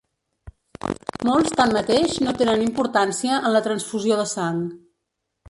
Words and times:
Molts, 1.29 1.51
tanmateix, 1.59 2.15
no 2.29 2.33
tenen 2.39 2.65
importància 2.65 3.37
en 3.43 3.53
la 3.59 3.63
transfusió 3.69 4.19
de 4.23 4.27
sang. 4.35 4.67